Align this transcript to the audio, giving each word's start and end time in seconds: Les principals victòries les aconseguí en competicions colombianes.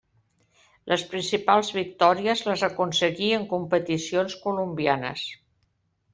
Les 0.91 1.03
principals 1.11 1.69
victòries 1.75 2.41
les 2.47 2.63
aconseguí 2.69 3.29
en 3.39 3.47
competicions 3.53 4.41
colombianes. 4.49 5.29